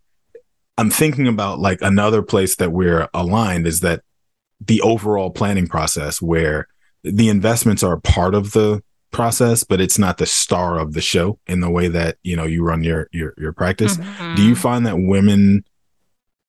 [0.78, 4.02] I'm thinking about like another place that we're aligned is that
[4.60, 6.68] the overall planning process where
[7.04, 11.38] the investments are part of the process, but it's not the star of the show
[11.46, 13.96] in the way that, you know, you run your, your, your practice.
[13.96, 14.34] Mm-hmm.
[14.36, 15.64] Do you find that women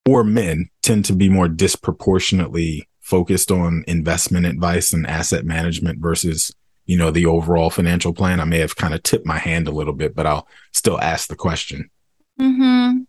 [0.07, 6.53] or men tend to be more disproportionately focused on investment advice and asset management versus
[6.85, 8.39] you know the overall financial plan.
[8.39, 11.27] I may have kind of tipped my hand a little bit but i'll still ask
[11.27, 11.89] the question.
[12.39, 13.01] Hmm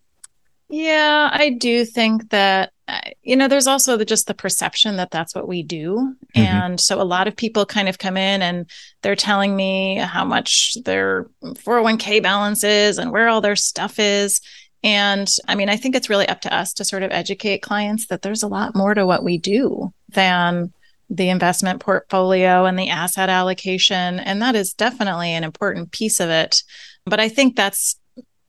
[0.73, 5.11] yeah i do think that uh, you know there's also the, just the perception that
[5.11, 6.15] that's what we do.
[6.35, 6.41] Mm-hmm.
[6.41, 8.69] and so a lot of people kind of come in and
[9.03, 14.41] they're telling me how much their 401k balance is and where all their stuff is
[14.83, 18.07] and I mean, I think it's really up to us to sort of educate clients
[18.09, 20.73] that there's a lot more to what we do than
[21.09, 24.19] the investment portfolio and the asset allocation.
[24.19, 26.63] And that is definitely an important piece of it.
[27.05, 27.97] But I think that's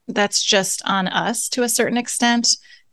[0.07, 2.47] that's just on us to a certain extent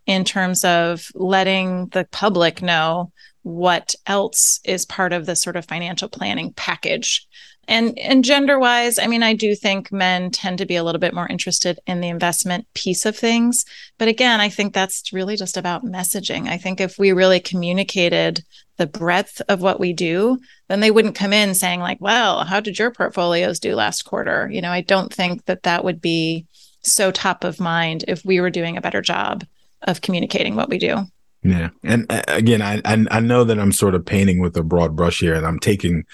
[0.06, 5.64] in terms of letting the public know what else is part of the sort of
[5.64, 7.26] financial planning package
[7.70, 10.98] and and gender wise i mean i do think men tend to be a little
[10.98, 13.64] bit more interested in the investment piece of things.
[13.96, 16.48] But again i think that's really just about messaging.
[16.48, 18.44] I think if we really communicated
[18.76, 22.60] the breadth of what we do then they wouldn't come in saying like well how
[22.60, 24.50] did your portfolios do last quarter?
[24.52, 26.46] You know i don't think that that would be
[26.82, 29.44] so top of mind if we were doing a better job
[29.82, 30.96] of communicating what we do.
[31.42, 31.70] Yeah.
[31.82, 34.94] And uh, again I, I i know that i'm sort of painting with a broad
[34.94, 36.04] brush here and i'm taking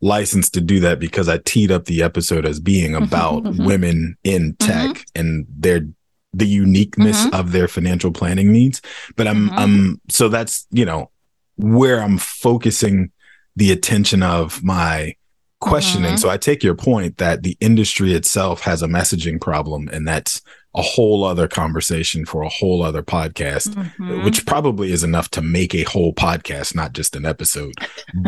[0.00, 3.64] license to do that because I teed up the episode as being mm-hmm, about mm-hmm.
[3.64, 5.20] women in tech mm-hmm.
[5.20, 5.86] and their
[6.32, 7.34] the uniqueness mm-hmm.
[7.34, 8.82] of their financial planning needs.
[9.16, 9.92] But I'm I'm mm-hmm.
[10.08, 11.10] so that's, you know,
[11.56, 13.10] where I'm focusing
[13.56, 15.16] the attention of my
[15.60, 16.10] questioning.
[16.10, 16.18] Mm-hmm.
[16.18, 20.42] So I take your point that the industry itself has a messaging problem and that's
[20.74, 24.24] a whole other conversation for a whole other podcast, mm-hmm.
[24.24, 27.74] which probably is enough to make a whole podcast, not just an episode.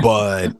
[0.02, 0.56] But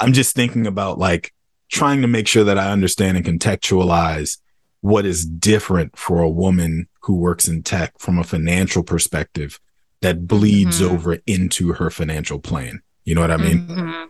[0.00, 1.32] I'm just thinking about like
[1.70, 4.38] trying to make sure that I understand and contextualize
[4.80, 9.60] what is different for a woman who works in tech from a financial perspective
[10.02, 10.94] that bleeds mm-hmm.
[10.94, 12.82] over into her financial plan.
[13.04, 14.08] You know what I mean?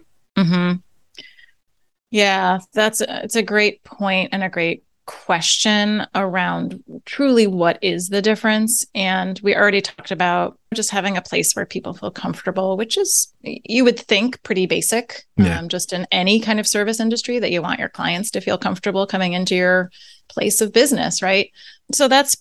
[2.10, 8.22] Yeah, that's it's a great point and a great question around truly what is the
[8.22, 8.86] difference.
[8.94, 13.32] And we already talked about just having a place where people feel comfortable, which is
[13.42, 15.58] you would think pretty basic, yeah.
[15.58, 18.58] um, just in any kind of service industry that you want your clients to feel
[18.58, 19.90] comfortable coming into your
[20.28, 21.50] place of business, right?
[21.92, 22.36] So that's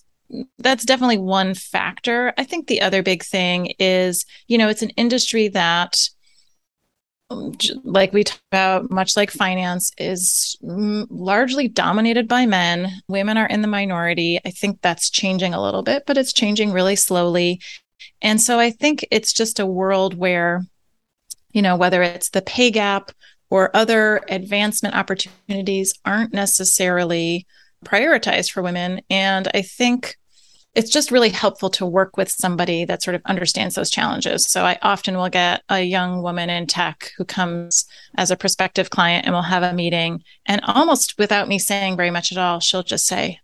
[0.58, 2.32] that's definitely one factor.
[2.38, 6.08] I think the other big thing is, you know, it's an industry that
[7.30, 7.52] Um,
[7.84, 12.92] like we talked about, much like finance, is largely dominated by men.
[13.08, 14.40] Women are in the minority.
[14.44, 17.60] I think that's changing a little bit, but it's changing really slowly.
[18.20, 20.64] And so I think it's just a world where,
[21.52, 23.10] you know, whether it's the pay gap
[23.48, 27.46] or other advancement opportunities aren't necessarily
[27.84, 29.00] prioritized for women.
[29.08, 30.16] And I think
[30.74, 34.46] it's just really helpful to work with somebody that sort of understands those challenges.
[34.46, 38.90] So I often will get a young woman in tech who comes as a prospective
[38.90, 42.60] client and we'll have a meeting and almost without me saying very much at all,
[42.60, 43.40] she'll just say,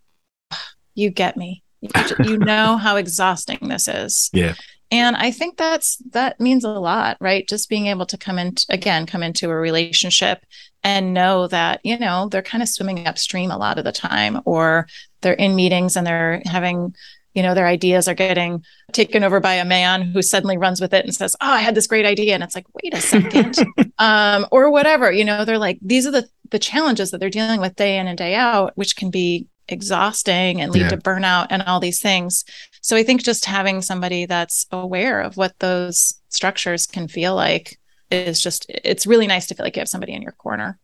[0.94, 1.62] "You get me.
[1.80, 1.90] You,
[2.24, 4.54] you know how exhausting this is." Yeah.
[4.92, 7.48] And I think that's that means a lot, right?
[7.48, 10.44] Just being able to come in again, come into a relationship
[10.82, 14.40] and know that, you know, they're kind of swimming upstream a lot of the time
[14.46, 14.88] or
[15.20, 16.94] they're in meetings and they're having
[17.34, 20.92] you know their ideas are getting taken over by a man who suddenly runs with
[20.92, 22.34] it and says oh i had this great idea.
[22.34, 23.56] And it's like wait a second.
[23.98, 27.60] Um, or whatever you know they're like these are the the challenges that they're dealing
[27.60, 30.88] with day in and day out which can be exhausting and lead yeah.
[30.88, 32.44] to burnout and all these things.
[32.80, 37.78] So i think just having somebody that's aware of what those structures can feel like
[38.10, 40.78] is just it's really nice to feel like you have somebody in your corner.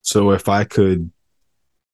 [0.00, 1.10] So if i could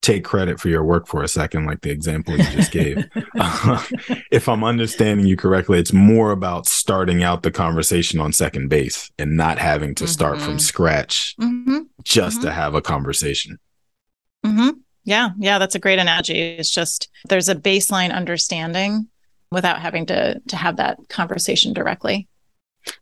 [0.03, 3.09] take credit for your work for a second, like the example you just gave.
[3.39, 3.83] uh,
[4.31, 9.11] if I'm understanding you correctly, it's more about starting out the conversation on second base
[9.19, 10.13] and not having to mm-hmm.
[10.13, 10.59] start from mm-hmm.
[10.59, 11.81] scratch mm-hmm.
[12.03, 12.49] just mm-hmm.
[12.49, 13.59] to have a conversation.
[14.45, 14.71] Mm-hmm.
[15.05, 16.39] Yeah, yeah, that's a great analogy.
[16.39, 19.09] It's just there's a baseline understanding
[19.51, 22.29] without having to to have that conversation directly.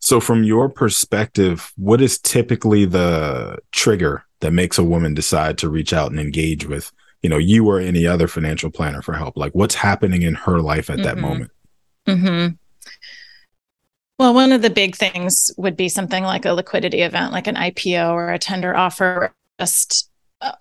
[0.00, 5.68] So, from your perspective, what is typically the trigger that makes a woman decide to
[5.68, 9.36] reach out and engage with you know you or any other financial planner for help
[9.36, 11.04] like what's happening in her life at mm-hmm.
[11.04, 11.50] that moment
[12.06, 12.54] mm-hmm.
[14.18, 17.56] well one of the big things would be something like a liquidity event like an
[17.56, 20.08] ipo or a tender offer just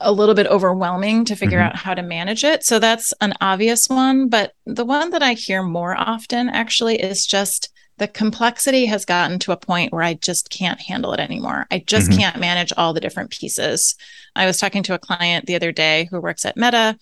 [0.02, 1.70] a little bit overwhelming to figure mm-hmm.
[1.70, 5.34] out how to manage it so that's an obvious one but the one that i
[5.34, 10.16] hear more often actually is just the complexity has gotten to a point where I
[10.16, 11.68] just can't handle it anymore.
[11.70, 12.20] I just mm-hmm.
[12.20, 13.96] can't manage all the different pieces.
[14.36, 16.98] I was talking to a client the other day who works at Meta,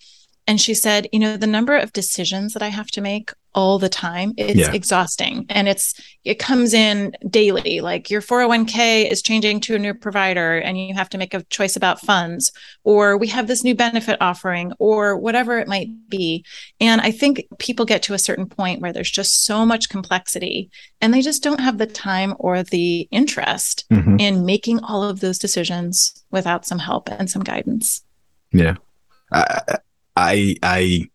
[0.46, 3.78] and she said, you know, the number of decisions that I have to make all
[3.78, 4.72] the time, it's yeah.
[4.72, 5.46] exhausting.
[5.48, 7.80] And it's it comes in daily.
[7.80, 11.42] Like your 401k is changing to a new provider and you have to make a
[11.44, 12.52] choice about funds,
[12.84, 16.44] or we have this new benefit offering, or whatever it might be.
[16.80, 20.70] And I think people get to a certain point where there's just so much complexity
[21.00, 24.16] and they just don't have the time or the interest mm-hmm.
[24.18, 28.02] in making all of those decisions without some help and some guidance.
[28.52, 28.76] Yeah.
[29.32, 29.78] I,
[30.16, 31.10] I I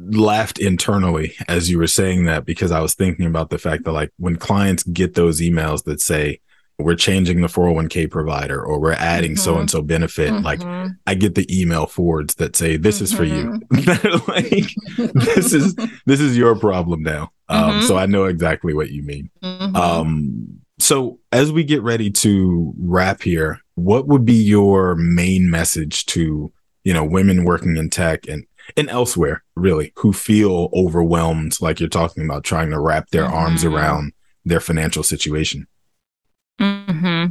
[0.00, 3.92] laughed internally as you were saying that because I was thinking about the fact that
[3.92, 6.40] like when clients get those emails that say
[6.78, 10.44] we're changing the 401k provider or we're adding so and so benefit mm-hmm.
[10.44, 10.62] like
[11.06, 13.04] I get the email forwards that say this mm-hmm.
[13.04, 14.30] is for you mm-hmm.
[15.08, 15.74] like this is
[16.06, 17.86] this is your problem now um, mm-hmm.
[17.86, 19.74] so I know exactly what you mean mm-hmm.
[19.74, 26.06] um, so as we get ready to wrap here what would be your main message
[26.06, 26.52] to
[26.88, 31.88] you know, women working in tech and and elsewhere, really, who feel overwhelmed, like you're
[31.88, 33.34] talking about, trying to wrap their mm-hmm.
[33.36, 34.12] arms around
[34.44, 35.66] their financial situation.
[36.58, 37.26] hmm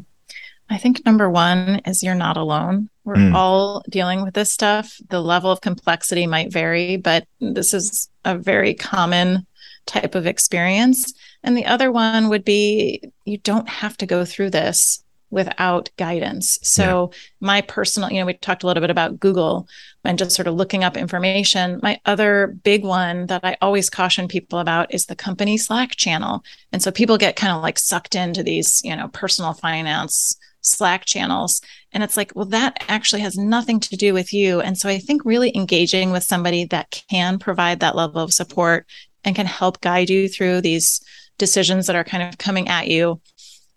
[0.69, 2.89] I think number one is you're not alone.
[3.05, 3.33] We're mm.
[3.33, 4.97] all dealing with this stuff.
[5.09, 9.47] The level of complexity might vary, but this is a very common
[9.85, 11.13] type of experience.
[11.41, 16.57] And the other one would be you don't have to go through this without guidance.
[16.61, 17.19] So, yeah.
[17.41, 19.67] my personal, you know, we talked a little bit about Google
[20.03, 21.79] and just sort of looking up information.
[21.83, 26.43] My other big one that I always caution people about is the company Slack channel.
[26.71, 31.05] And so people get kind of like sucked into these, you know, personal finance Slack
[31.05, 31.61] channels.
[31.91, 34.61] And it's like, well, that actually has nothing to do with you.
[34.61, 38.85] And so I think really engaging with somebody that can provide that level of support
[39.23, 41.01] and can help guide you through these
[41.37, 43.21] decisions that are kind of coming at you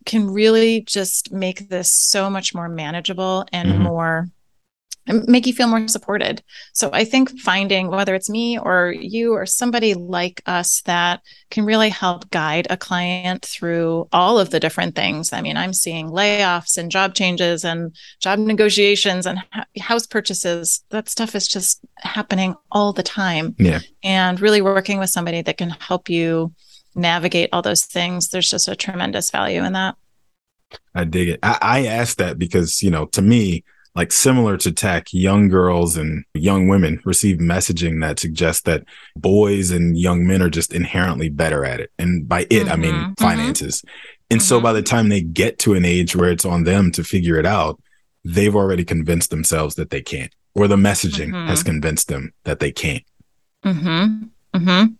[0.06, 3.82] can really just make this so much more manageable and mm-hmm.
[3.82, 4.28] more
[5.06, 6.42] make you feel more supported.
[6.72, 11.20] So I think finding whether it's me or you or somebody like us that
[11.50, 15.32] can really help guide a client through all of the different things.
[15.32, 19.42] I mean, I'm seeing layoffs and job changes and job negotiations and
[19.80, 20.84] house purchases.
[20.90, 23.54] That stuff is just happening all the time.
[23.58, 23.80] Yeah.
[24.02, 26.52] And really working with somebody that can help you
[26.94, 28.28] navigate all those things.
[28.28, 29.96] There's just a tremendous value in that.
[30.94, 31.40] I dig it.
[31.42, 33.64] I, I asked that because, you know, to me,
[33.94, 38.84] like similar to tech, young girls and young women receive messaging that suggests that
[39.16, 41.90] boys and young men are just inherently better at it.
[41.98, 42.72] And by it, mm-hmm.
[42.72, 43.12] I mean mm-hmm.
[43.14, 43.82] finances.
[43.82, 44.16] Mm-hmm.
[44.30, 44.46] And mm-hmm.
[44.46, 47.36] so by the time they get to an age where it's on them to figure
[47.36, 47.82] it out,
[48.24, 51.70] they've already convinced themselves that they can't, or the messaging has mm-hmm.
[51.70, 53.04] convinced them that they can't.
[53.64, 54.24] Mm-hmm.
[54.54, 54.92] Mm-hmm.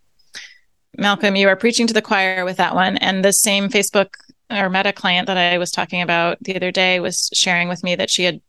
[1.00, 2.98] Malcolm, you are preaching to the choir with that one.
[2.98, 4.14] And the same Facebook
[4.50, 7.94] or Meta client that I was talking about the other day was sharing with me
[7.96, 8.40] that she had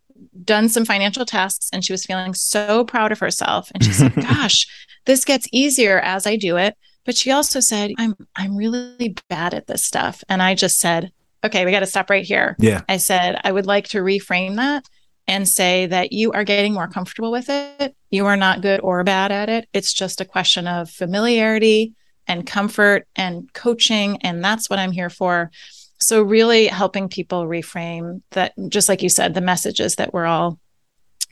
[0.44, 3.72] done some financial tasks and she was feeling so proud of herself.
[3.74, 4.68] And she said, Gosh,
[5.06, 6.76] this gets easier as I do it.
[7.06, 10.24] But she also said, I'm I'm really bad at this stuff.
[10.28, 11.12] And I just said,
[11.44, 12.56] Okay, we got to stop right here.
[12.60, 12.82] Yeah.
[12.90, 14.88] I said, I would like to reframe that
[15.26, 17.96] and say that you are getting more comfortable with it.
[18.10, 19.70] You are not good or bad at it.
[19.74, 21.96] It's just a question of familiarity
[22.32, 24.18] and comfort and coaching.
[24.22, 25.52] And that's what I'm here for.
[26.00, 30.58] So, really helping people reframe that, just like you said, the messages that we're all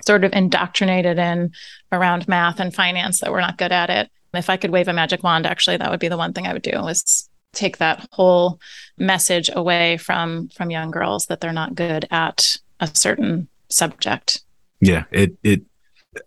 [0.06, 1.52] sort of indoctrinated in
[1.92, 4.12] around math and finance that we're not good at it.
[4.34, 6.54] If I could wave a magic wand, actually, that would be the one thing I
[6.54, 8.60] would do is take that whole
[8.98, 14.42] message away from from young girls that they're not good at a certain subject.
[14.82, 15.64] Yeah, it it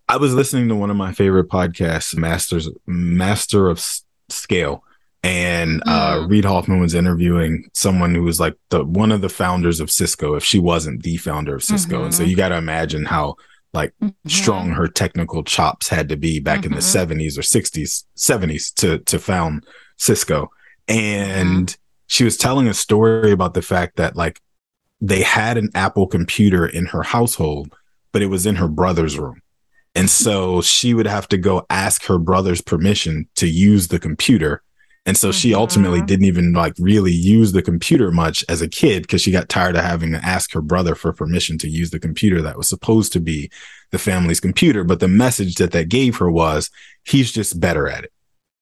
[0.09, 3.79] I was listening to one of my favorite podcasts, Masters Master of
[4.33, 4.85] Scale,
[5.23, 6.31] and uh, mm.
[6.31, 10.35] Reid Hoffman was interviewing someone who was like the one of the founders of Cisco,
[10.35, 11.97] if she wasn't the founder of Cisco.
[11.97, 12.05] Mm-hmm.
[12.05, 12.31] And so mm-hmm.
[12.31, 13.37] you got to imagine how
[13.73, 14.29] like mm-hmm.
[14.29, 16.73] strong her technical chops had to be back mm-hmm.
[16.73, 19.65] in the 70s or 60s, 70s to to found
[19.97, 20.51] Cisco.
[20.89, 21.81] And mm-hmm.
[22.09, 24.41] she was telling a story about the fact that like
[25.01, 27.73] they had an Apple computer in her household,
[28.11, 29.41] but it was in her brother's room.
[29.95, 34.63] And so she would have to go ask her brother's permission to use the computer
[35.05, 35.37] and so mm-hmm.
[35.37, 36.07] she ultimately mm-hmm.
[36.07, 39.77] didn't even like really use the computer much as a kid because she got tired
[39.77, 43.13] of having to ask her brother for permission to use the computer that was supposed
[43.13, 43.51] to be
[43.91, 44.85] the family's computer.
[44.85, 46.71] But the message that that gave her was
[47.05, 48.13] he's just better at it.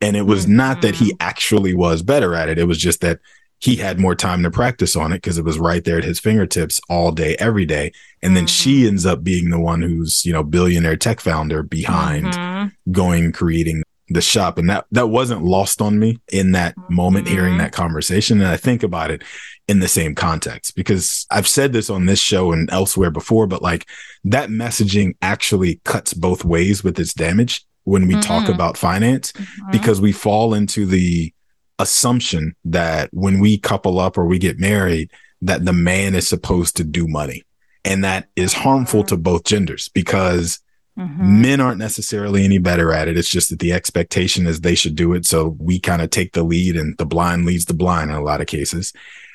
[0.00, 0.56] And it was mm-hmm.
[0.56, 1.16] not that he mm-hmm.
[1.20, 2.58] actually was better at it.
[2.58, 3.20] It was just that
[3.60, 6.18] he had more time to practice on it because it was right there at his
[6.18, 7.92] fingertips all day, every day.
[8.22, 8.48] And then mm-hmm.
[8.48, 12.92] she ends up being the one who's, you know, billionaire tech founder behind mm-hmm.
[12.92, 13.82] going creating
[14.12, 17.34] the shop and that that wasn't lost on me in that moment mm-hmm.
[17.34, 19.22] hearing that conversation and i think about it
[19.68, 23.62] in the same context because i've said this on this show and elsewhere before but
[23.62, 23.86] like
[24.24, 28.22] that messaging actually cuts both ways with its damage when we mm-hmm.
[28.22, 29.70] talk about finance mm-hmm.
[29.70, 31.32] because we fall into the
[31.80, 35.10] assumption that when we couple up or we get married
[35.42, 37.42] that the man is supposed to do money
[37.84, 40.60] and that is harmful to both genders because
[40.98, 41.42] Mm-hmm.
[41.42, 43.16] Men aren't necessarily any better at it.
[43.16, 45.24] It's just that the expectation is they should do it.
[45.24, 48.22] So we kind of take the lead and the blind leads the blind in a
[48.22, 48.92] lot of cases.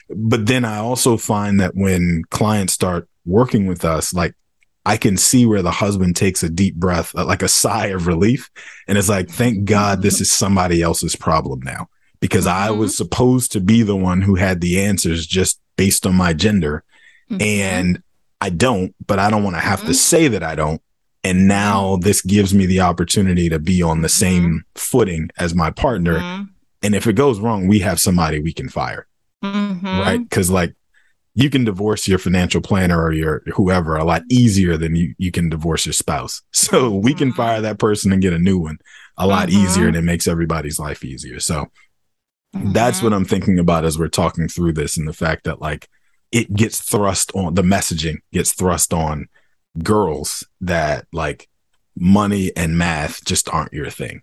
[0.09, 4.35] But then I also find that when clients start working with us, like
[4.85, 8.51] I can see where the husband takes a deep breath, like a sigh of relief.
[8.87, 11.89] And it's like, thank God this is somebody else's problem now
[12.19, 12.63] because mm-hmm.
[12.63, 16.33] I was supposed to be the one who had the answers just based on my
[16.33, 16.83] gender.
[17.29, 17.41] Mm-hmm.
[17.41, 18.03] And
[18.41, 19.93] I don't, but I don't want to have to mm-hmm.
[19.93, 20.81] say that I don't
[21.25, 24.57] and now this gives me the opportunity to be on the same mm-hmm.
[24.75, 26.19] footing as my partner.
[26.19, 26.43] Mm-hmm.
[26.83, 29.07] And if it goes wrong, we have somebody we can fire.
[29.43, 29.87] Mm-hmm.
[29.87, 30.29] Right.
[30.29, 30.75] Cause like
[31.33, 35.31] you can divorce your financial planner or your whoever a lot easier than you, you
[35.31, 36.43] can divorce your spouse.
[36.51, 37.37] So we can mm-hmm.
[37.37, 38.77] fire that person and get a new one
[39.17, 41.39] a lot easier and it makes everybody's life easier.
[41.39, 41.71] So
[42.55, 42.71] Mm-hmm.
[42.71, 45.89] that's what I'm thinking about as we're talking through this and the fact that like
[46.31, 49.27] it gets thrust on the messaging gets thrust on
[49.83, 51.49] girls that like
[51.97, 54.21] money and math just aren't your thing.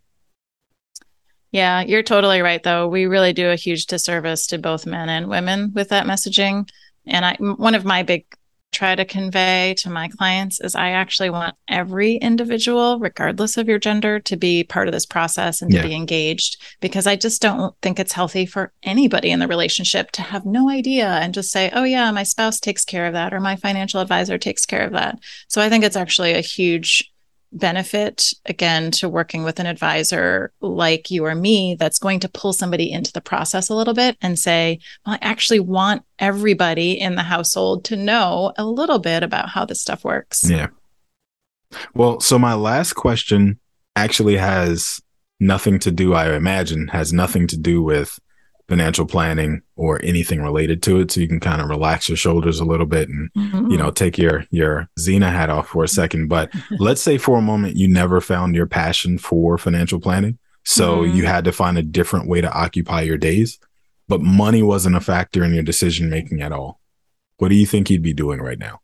[1.51, 2.89] Yeah, you're totally right though.
[2.89, 6.69] We really do a huge disservice to both men and women with that messaging.
[7.07, 8.25] And I one of my big
[8.73, 13.79] try to convey to my clients is I actually want every individual, regardless of your
[13.79, 15.87] gender, to be part of this process and to yeah.
[15.87, 20.23] be engaged because I just don't think it's healthy for anybody in the relationship to
[20.23, 23.41] have no idea and just say, oh, yeah, my spouse takes care of that or
[23.41, 25.19] my financial advisor takes care of that.
[25.49, 27.12] So I think it's actually a huge
[27.53, 32.53] benefit again to working with an advisor like you or me that's going to pull
[32.53, 37.17] somebody into the process a little bit and say well i actually want everybody in
[37.17, 40.49] the household to know a little bit about how this stuff works.
[40.49, 40.69] Yeah.
[41.95, 43.59] Well, so my last question
[43.97, 45.01] actually has
[45.41, 48.21] nothing to do, I imagine, has nothing to do with
[48.73, 51.11] financial planning or anything related to it.
[51.11, 53.71] So you can kind of relax your shoulders a little bit and, mm-hmm.
[53.71, 56.29] you know, take your, your Xena hat off for a second.
[56.29, 60.39] But let's say for a moment you never found your passion for financial planning.
[60.65, 61.15] So mm-hmm.
[61.15, 63.59] you had to find a different way to occupy your days,
[64.09, 66.81] but money wasn't a factor in your decision making at all.
[67.37, 68.81] What do you think you'd be doing right now?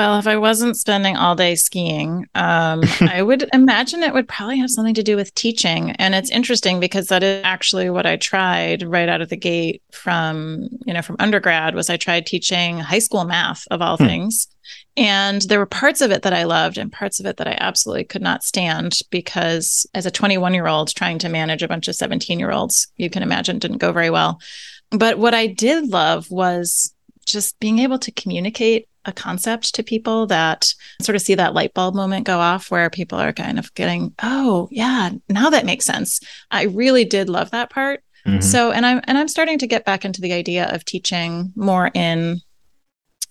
[0.00, 4.58] Well, if I wasn't spending all day skiing, um, I would imagine it would probably
[4.58, 5.90] have something to do with teaching.
[5.90, 9.82] And it's interesting because that is actually what I tried right out of the gate
[9.92, 14.06] from, you know, from undergrad was I tried teaching high school math of all hmm.
[14.06, 14.48] things.
[14.96, 17.58] And there were parts of it that I loved and parts of it that I
[17.60, 21.88] absolutely could not stand because as a 21 year old trying to manage a bunch
[21.88, 24.40] of 17 year olds, you can imagine didn't go very well.
[24.88, 26.94] But what I did love was
[27.26, 31.74] just being able to communicate a concept to people that sort of see that light
[31.74, 35.84] bulb moment go off where people are kind of getting, oh, yeah, now that makes
[35.84, 36.20] sense.
[36.50, 38.02] I really did love that part.
[38.26, 38.40] Mm-hmm.
[38.40, 41.90] So, and I'm and I'm starting to get back into the idea of teaching more
[41.94, 42.40] in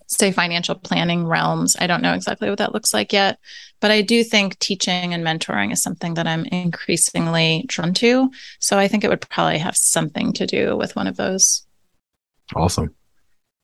[0.08, 1.76] say financial planning realms.
[1.80, 3.38] I don't know exactly what that looks like yet,
[3.80, 8.32] but I do think teaching and mentoring is something that I'm increasingly drawn to.
[8.60, 11.66] So I think it would probably have something to do with one of those.
[12.56, 12.96] Awesome.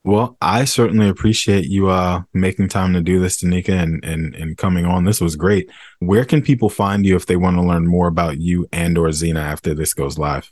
[0.06, 4.56] Well, I certainly appreciate you uh making time to do this, Danica, and and and
[4.56, 5.04] coming on.
[5.04, 5.72] This was great.
[5.98, 9.08] Where can people find you if they want to learn more about you and or
[9.08, 10.52] Xena after this goes live?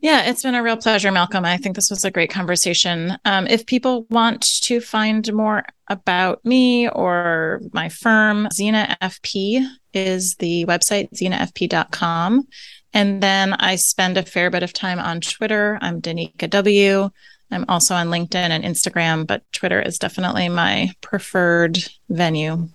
[0.00, 1.44] Yeah, it's been a real pleasure, Malcolm.
[1.44, 3.18] I think this was a great conversation.
[3.26, 10.36] Um, if people want to find more about me or my firm, Xena FP is
[10.36, 12.46] the website, xenafp.com.
[12.94, 15.78] And then I spend a fair bit of time on Twitter.
[15.82, 17.10] I'm Danica W.
[17.54, 21.78] I'm also on LinkedIn and Instagram, but Twitter is definitely my preferred
[22.08, 22.68] venue.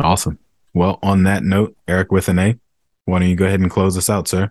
[0.00, 0.38] Awesome.
[0.72, 2.58] Well, on that note, Eric with an A,
[3.04, 4.50] why don't you go ahead and close us out, sir?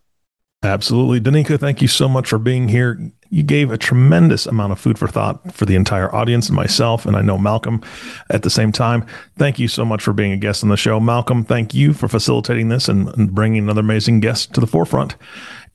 [0.62, 1.22] Absolutely.
[1.22, 3.00] Danica, thank you so much for being here.
[3.30, 7.06] You gave a tremendous amount of food for thought for the entire audience and myself,
[7.06, 7.82] and I know Malcolm
[8.30, 9.06] at the same time.
[9.38, 11.00] Thank you so much for being a guest on the show.
[11.00, 15.16] Malcolm, thank you for facilitating this and, and bringing another amazing guest to the forefront.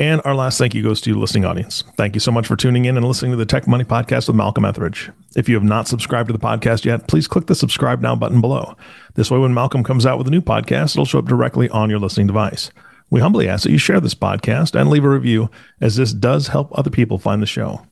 [0.00, 1.84] And our last thank you goes to you, listening audience.
[1.96, 4.36] Thank you so much for tuning in and listening to the Tech Money Podcast with
[4.36, 5.10] Malcolm Etheridge.
[5.36, 8.40] If you have not subscribed to the podcast yet, please click the subscribe now button
[8.40, 8.76] below.
[9.14, 11.90] This way, when Malcolm comes out with a new podcast, it'll show up directly on
[11.90, 12.70] your listening device.
[13.10, 15.48] We humbly ask that you share this podcast and leave a review,
[15.80, 17.86] as this does help other people find the show.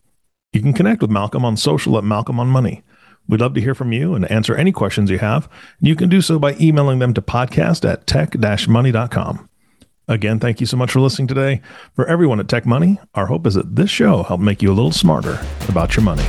[0.52, 2.82] You can connect with Malcolm on social at Malcolm on Money.
[3.28, 5.48] We'd love to hear from you and answer any questions you have.
[5.80, 9.48] You can do so by emailing them to podcast at tech-money.com.
[10.12, 11.62] Again, thank you so much for listening today.
[11.94, 14.74] For everyone at Tech Money, our hope is that this show helped make you a
[14.74, 15.40] little smarter
[15.70, 16.22] about your money.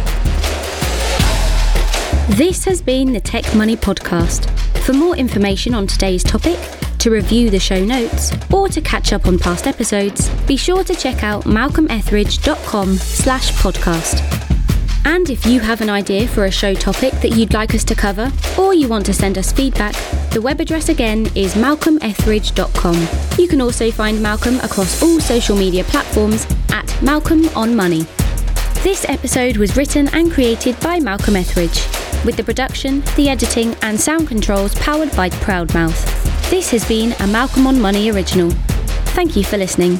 [2.37, 4.49] This has been the Tech Money Podcast.
[4.85, 6.57] For more information on today's topic,
[6.99, 10.95] to review the show notes, or to catch up on past episodes, be sure to
[10.95, 14.52] check out malcolmetheridge.com slash podcast.
[15.05, 17.95] And if you have an idea for a show topic that you'd like us to
[17.95, 19.95] cover, or you want to send us feedback,
[20.31, 23.37] the web address again is malcolmetheridge.com.
[23.37, 28.05] You can also find Malcolm across all social media platforms at Malcolm on Money.
[28.83, 31.85] This episode was written and created by Malcolm Etheridge,
[32.25, 36.49] with the production, the editing, and sound controls powered by Proudmouth.
[36.49, 38.51] This has been a Malcolm on Money original.
[39.15, 39.99] Thank you for listening.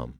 [0.01, 0.13] com.